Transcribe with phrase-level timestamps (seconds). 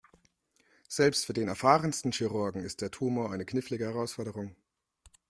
[0.87, 4.55] Selbst für den erfahrensten Chirurgen ist der Tumor eine knifflige Herausforderung.